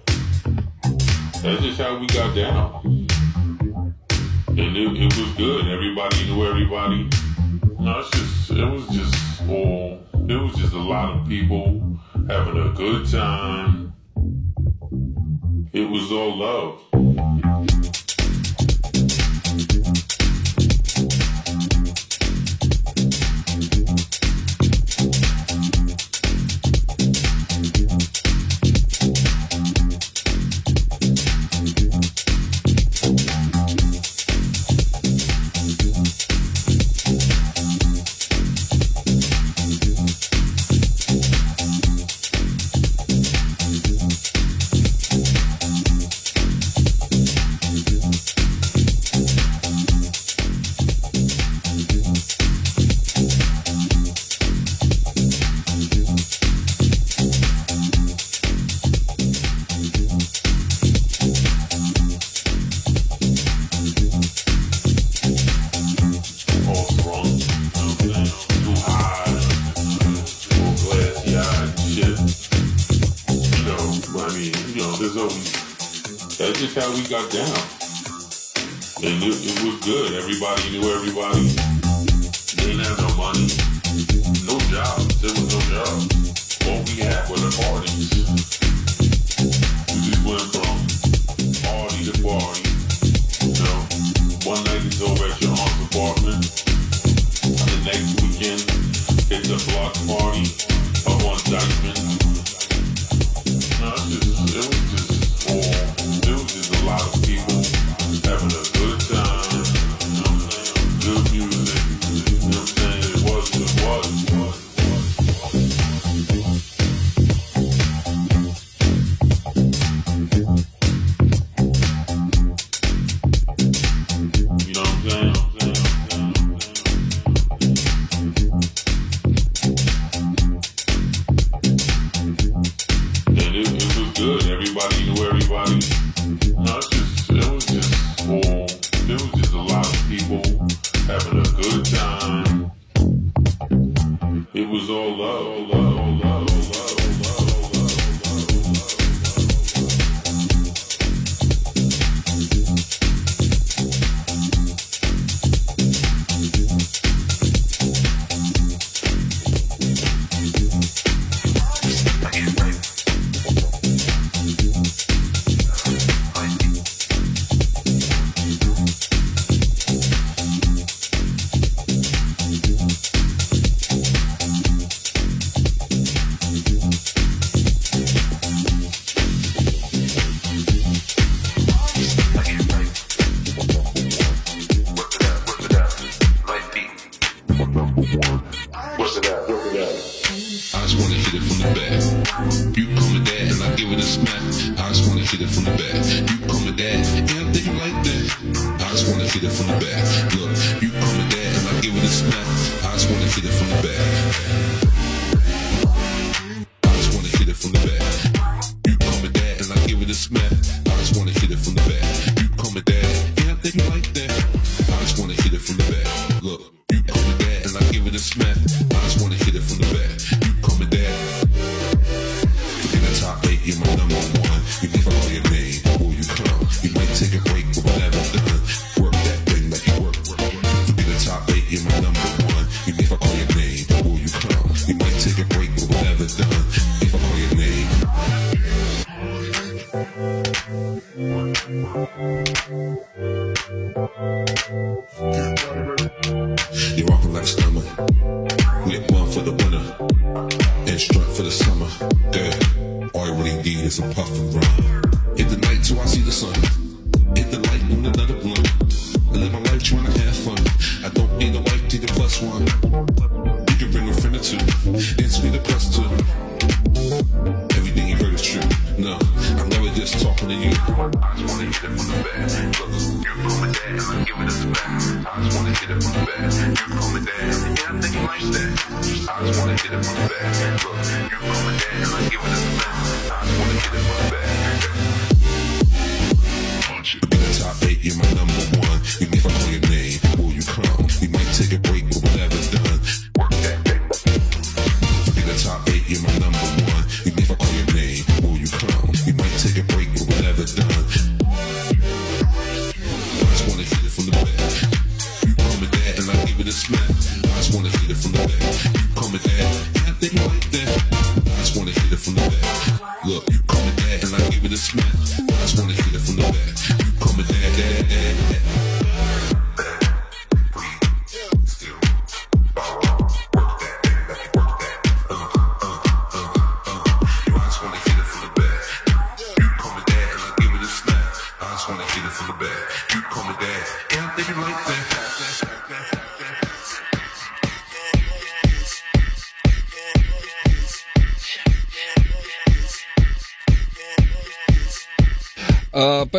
[1.44, 3.08] That's just how we got down.
[4.48, 5.68] And it, it was good.
[5.68, 7.08] Everybody knew everybody.
[7.80, 12.58] No, it's just, it was just all, it was just a lot of people having
[12.58, 13.94] a good time.
[15.72, 18.01] It was all love.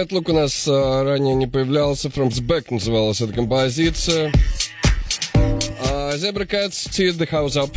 [0.02, 2.08] Мэтлук у нас а, ранее не появлялся.
[2.08, 4.32] From Back называлась эта композиция.
[5.32, 7.70] А, Zebra Cats, Tear the House Up.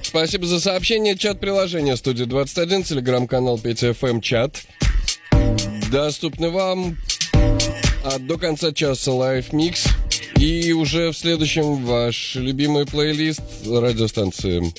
[0.00, 1.14] Спасибо за сообщение.
[1.18, 4.62] Чат приложения студии 21, телеграм-канал 5FM эм, чат.
[5.90, 6.96] Доступны вам
[8.02, 9.86] а до конца часа Live Mix.
[10.38, 14.72] И уже в следующем ваш любимый плейлист радиостанции.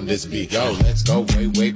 [0.00, 0.50] on this beat.
[0.50, 1.72] Yo, let's go way, way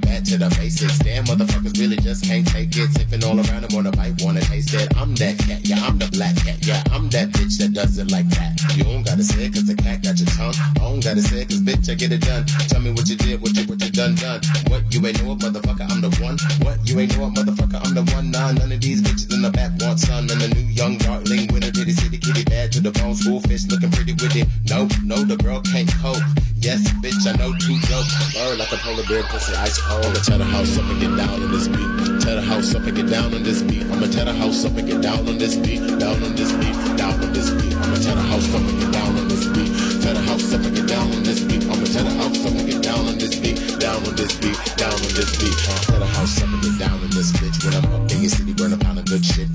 [48.07, 49.54] Niggas really run up on the good shit.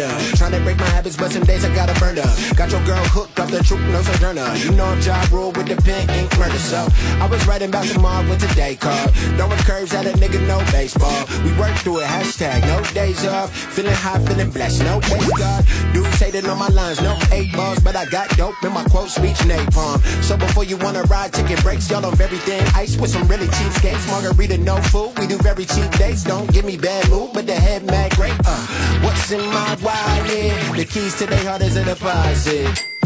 [0.00, 0.60] fire, let it burn up.
[0.60, 2.56] Tryna break my habits, but some days I gotta burn up.
[2.56, 3.29] Got your girl hooked
[3.70, 4.56] truth, no sojourner.
[4.56, 6.58] You know I'm job rule with the pen, ain't murder.
[6.58, 6.88] So
[7.22, 9.10] I was writing about tomorrow with today card.
[9.38, 11.22] Throwing curves at a nigga, no baseball.
[11.44, 13.54] We work through it, hashtag no days off.
[13.54, 15.64] Feeling high, feeling blessed, no praise God.
[15.92, 19.08] Dudes hating on my lines, no eight balls, but I got dope in my quote
[19.08, 20.02] speech napalm.
[20.22, 22.62] So before you wanna ride, ticket breaks, y'all on everything.
[22.74, 25.16] Ice with some really cheap skates, margarita, no food.
[25.18, 28.34] We do very cheap dates, don't give me bad mood, but the head mad great.
[28.44, 28.66] Uh,
[29.04, 30.76] what's in my wallet?
[30.76, 32.99] The keys to their heart is a deposit.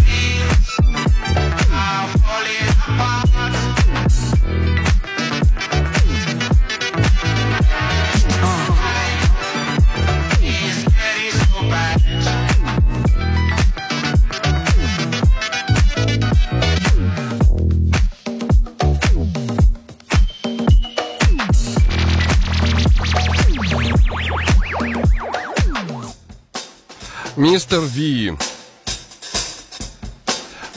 [27.36, 28.34] Мистер Ви.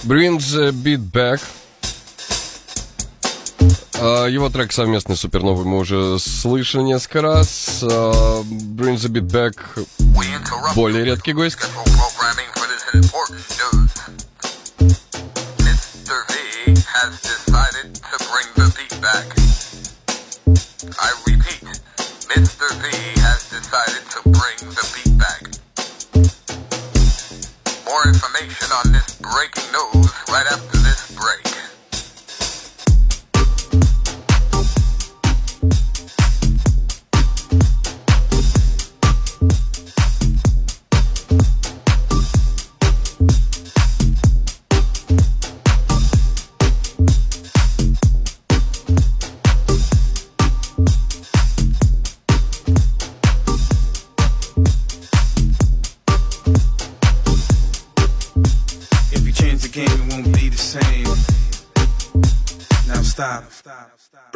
[0.08, 1.42] Bring the Beat Back.
[4.00, 7.84] А, Его трек совместный с Суперновой мы уже слышали несколько раз.
[7.84, 9.58] А, Bring the Beat Back
[10.76, 11.58] более редкий гость.
[22.36, 22.70] Mr.
[22.82, 22.88] V
[23.22, 25.07] has decided to bring the beat.
[27.98, 30.67] More information on this breaking news right after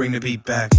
[0.02, 0.72] Bring the beat back.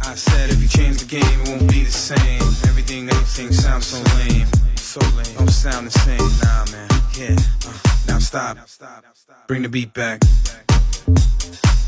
[0.00, 2.40] I said if you change the game, it won't be the same.
[2.68, 4.46] Everything, everything sounds so lame.
[4.76, 5.34] So lame.
[5.36, 6.18] Don't sound the same.
[6.44, 6.88] Nah, man.
[7.18, 7.34] Yeah.
[7.66, 8.56] Uh, now stop.
[9.48, 10.20] Bring the beat back.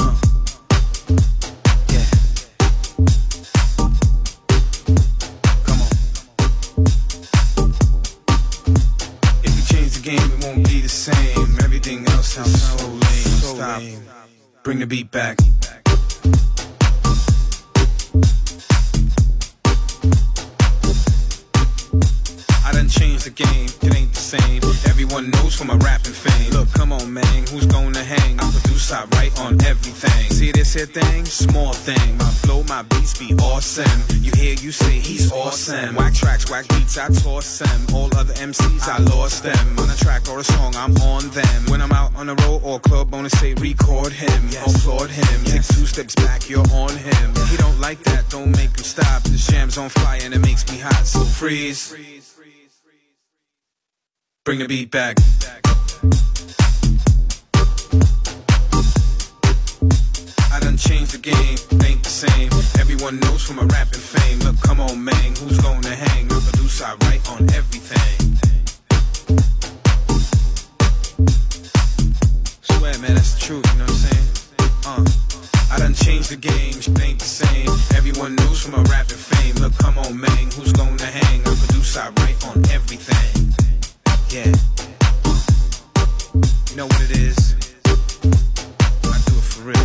[0.01, 0.28] Uh.
[10.13, 11.59] You change the game, it won't be the same.
[11.65, 13.01] Everything else sounds so lame.
[13.01, 13.83] Stop.
[14.63, 15.39] Bring the beat back.
[22.65, 24.63] I done changed the game, it ain't the same.
[24.87, 26.53] Everyone knows for my rapping fame.
[26.53, 28.39] Look, come on, man, who's gonna hang?
[28.41, 30.31] I produce, I write on everything.
[30.31, 31.25] See this here thing?
[31.25, 32.19] Small thing.
[32.19, 34.03] My flow, my beats be awesome.
[34.23, 35.95] You hear, you say he's awesome.
[35.95, 37.95] Whack tracks, whack beats, I toss them.
[37.95, 39.79] All other MCs, I lost them.
[39.79, 41.63] On a track or a song, I'm on them.
[41.69, 45.45] When I'm out on the road or club, wanna say record him, applaud him.
[45.45, 47.35] Take two steps back, you're on him.
[47.51, 49.23] He don't like that, don't make him stop.
[49.23, 51.95] The jam's on fire and it makes me hot, so freeze.
[54.45, 55.17] Bring the beat back.
[60.79, 62.51] Changed the game, ain't the same.
[62.79, 64.39] Everyone knows from my rapping fame.
[64.41, 66.27] Look, come on, man, who's gonna hang?
[66.27, 68.39] I produce, I write on everything.
[72.63, 74.29] Swear, man, that's the truth, you know what I'm saying?
[74.87, 75.05] Uh.
[75.71, 77.69] I done changed the game, ain't the same.
[77.95, 79.57] Everyone knows from my rapping fame.
[79.57, 81.41] Look, come on, man, who's gonna hang?
[81.41, 83.53] I produce, I write on everything.
[84.31, 84.55] Yeah.
[86.71, 87.68] You know what it is?
[89.61, 89.77] Real.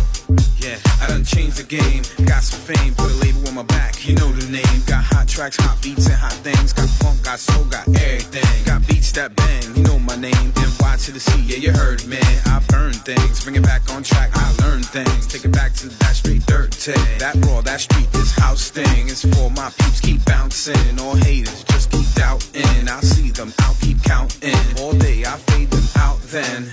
[0.58, 2.02] Yeah, I done changed the game.
[2.26, 4.06] Got some fame, put a label on my back.
[4.06, 4.80] You know the name.
[4.86, 6.72] Got hot tracks, hot beats, and hot things.
[6.72, 8.64] Got funk, got soul, got everything.
[8.64, 9.74] Got beats that bang.
[9.74, 10.52] You know my name.
[10.94, 12.22] NY to the C, yeah, you heard, man.
[12.46, 14.30] I burn things, bring it back on track.
[14.34, 17.18] I learn things, take it back to that straight dirt tag.
[17.18, 20.00] That raw, that street, this house thing is for my peeps.
[20.00, 22.88] Keep bouncing, all haters just keep doubting.
[22.88, 24.54] I see them, I'll keep counting.
[24.80, 26.70] All day, I fade them out then.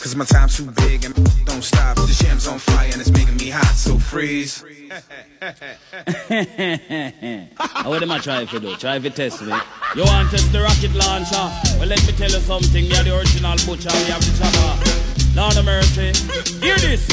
[0.00, 1.14] Cause my time's too big and
[1.44, 1.96] don't stop.
[1.96, 4.64] The jam's on fire and it's making me hot, so freeze.
[7.58, 8.76] How them a try if you do?
[8.76, 9.52] Try you test me.
[9.94, 11.50] You want test the rocket launcher?
[11.78, 12.84] Well, let me tell you something.
[12.86, 13.90] You're the original butcher.
[13.92, 15.00] We have the chopper.
[15.36, 16.12] Lord of mercy.
[16.60, 17.06] Hear this.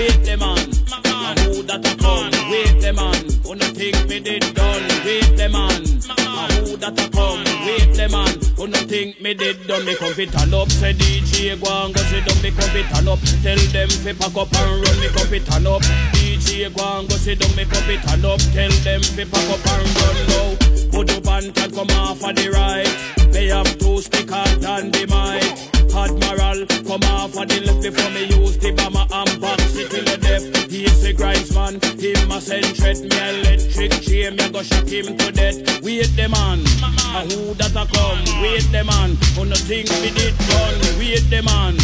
[0.00, 0.56] Wait them on.
[0.56, 2.32] Who that a come?
[2.50, 3.20] Wait them on.
[3.44, 4.80] No think me did done?
[5.04, 5.84] Wait the man.
[6.08, 7.44] A who that a come?
[7.68, 8.32] Wait the man.
[8.56, 9.84] Who no think me did done?
[9.84, 10.70] Me come fit turn up.
[10.72, 12.40] Say DJ go and go sit down.
[12.40, 13.20] Me come fit turn up.
[13.44, 15.00] Tell them fi pack up and run.
[15.00, 15.82] Me come fit turn up.
[16.16, 17.54] DJ go and go sit down.
[17.54, 18.40] Me come fit turn up.
[18.56, 20.48] Tell them fi pack up and run now.
[20.96, 22.88] Put up and come off of the right.
[23.34, 25.79] They have two stick hard and the mic.
[25.94, 30.04] Admiral, come off of the left before me use the bomber and box it till
[30.04, 30.70] the death.
[30.70, 34.86] He is a grinds man, him a send threat me electric chain, me go shock
[34.86, 35.82] him to death.
[35.82, 36.60] Wait the man,
[37.14, 38.22] a who that a come?
[38.42, 40.78] Wait the man, who no think me did done?
[40.98, 41.74] Wait the man,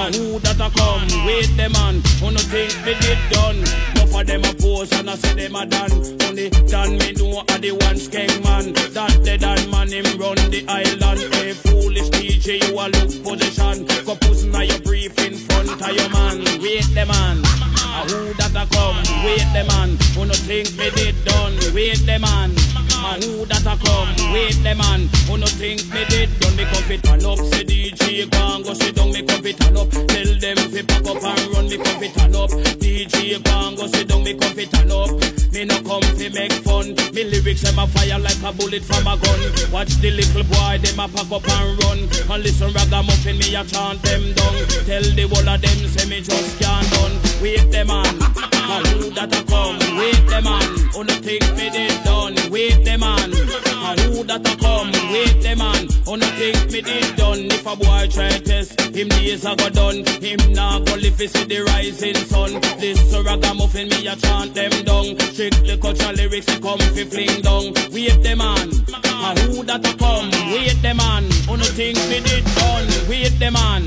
[0.00, 1.26] a who that a come?
[1.26, 3.99] Wait the man, who no think me did done?
[4.10, 5.92] Enough of them a pose and I say them a done.
[6.26, 8.72] Only done me know a the one skeng man.
[8.72, 11.34] That the done man him run the island.
[11.34, 13.86] Hey foolish DJ, you a look position.
[14.04, 16.42] Go pussy now your brief in front of your man.
[16.60, 17.38] Wait the man.
[17.38, 18.98] A who that a come?
[19.24, 19.96] Wait the man.
[20.14, 21.54] Who no think me did done?
[21.72, 22.89] Wait the man.
[23.00, 24.12] A who that a come?
[24.32, 25.08] Wait the man.
[25.26, 26.56] Who no think me did done?
[26.56, 27.38] Me come fit turn up.
[27.38, 29.10] Say DJ go go sit down.
[29.12, 29.90] Me come fit turn up.
[29.90, 31.66] Tell them fi pack up and run.
[31.68, 32.50] Me come fit turn up.
[32.80, 34.22] DJ go go sit down.
[34.22, 35.10] Me come fit turn up.
[35.52, 36.94] Me no come fi make fun.
[37.14, 39.40] Me lyrics them a fire like a bullet from a gun.
[39.72, 41.98] Watch the little boy them a pack up and run.
[42.30, 44.54] And listen ragamuffin me a chant them down.
[44.86, 47.16] Tell the whole of them say me just can't done.
[47.42, 49.78] Wait the man, a who that a come?
[49.98, 52.36] Wait the man, who no think me did done?
[52.50, 54.90] Wait the man, a who that a come?
[55.12, 57.46] Wait the man, oh, who think me did done?
[57.50, 60.04] If a boy try test, him days a go done.
[60.20, 62.60] Him nah go live see the rising sun.
[62.78, 65.18] This so ragamuffin me a chant them down.
[65.32, 67.72] Strictly cultural lyrics they come fi fling down.
[67.92, 68.68] Wait the man,
[69.04, 70.30] a who that a come?
[70.52, 72.88] Wait the man, oh, who think me did done?
[73.08, 73.84] Wait the man,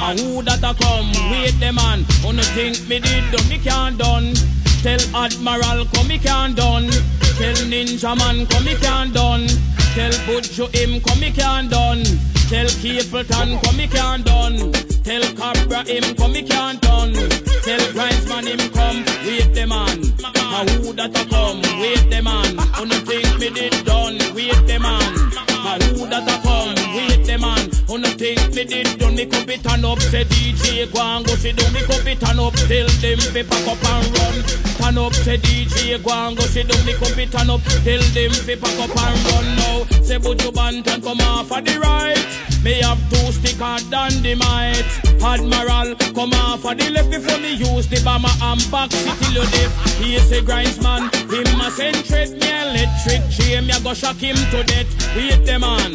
[0.00, 1.10] a who that a come?
[1.30, 3.48] Wait the man, oh, who think me did done?
[3.48, 4.34] Me can't done.
[4.82, 6.90] Tell Admiral come me can't done.
[7.36, 9.46] Tell Ninjaman come me can't done.
[9.94, 12.02] Tell Butcho him come me can't done.
[12.48, 14.72] Tell Capleton come me can't done.
[15.04, 17.12] Tell Cobra him come me can't done.
[17.12, 19.04] Tell Grindsman him come.
[19.26, 19.98] Wait the man.
[20.34, 21.60] A who that a come?
[21.78, 22.56] Wait the man.
[22.56, 24.16] No think me did done?
[24.34, 25.55] Wait the man.
[25.66, 26.78] A who that a come?
[26.94, 27.66] Wait the man.
[27.90, 29.16] Who no think me did done?
[29.16, 29.98] Me cup it turn up.
[29.98, 31.72] Say DJ go and go sit down.
[31.72, 32.54] Me cup it turn up.
[32.54, 34.36] Tell them fi pack up and run.
[34.78, 35.14] Turn up.
[35.14, 36.86] Say DJ go and go sit down.
[36.86, 37.62] Me cup it turn up.
[37.82, 39.78] Tell them fi pack up and run now.
[40.06, 42.46] Say Buju Banton come off of the right.
[42.62, 44.86] Me have two stick hard than the might.
[45.22, 49.42] Admiral come off of the left before me use the bomber and box it till
[49.42, 49.72] you deaf.
[49.98, 51.10] He is a grindsman.
[51.30, 53.66] Him a threat me electric chain.
[53.66, 54.86] Me a go shock him to death.
[55.14, 55.91] Wait the man.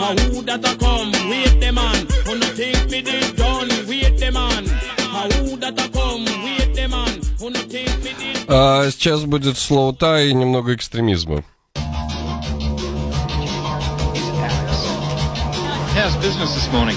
[0.00, 1.12] A who that a come?
[1.30, 2.06] Wait the man.
[2.26, 3.68] Who no think me did done?
[3.88, 4.64] Wait the man.
[4.98, 6.24] A who that a come?
[6.44, 7.20] Wait the man.
[7.38, 11.44] Who no think me did А сейчас будет слоута и немного экстремизма.
[15.94, 16.96] How's business this morning?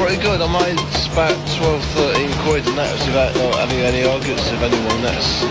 [0.00, 0.40] Pretty good.
[0.40, 0.78] I made
[1.12, 5.00] about 12, 13 quid, and that was without not having any arguments with anyone.
[5.02, 5.44] That's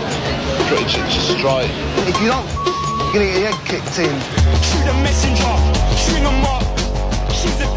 [0.68, 1.70] pretty j- just straight.
[2.10, 4.17] If you don't, you're gonna get your head kicked in.
[4.67, 5.53] Shoot a messenger,
[5.95, 6.63] string 'em up.
[7.31, 7.76] She's a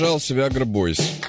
[0.00, 1.19] держал себя Агробойс.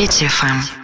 [0.00, 0.79] Третья ФМ.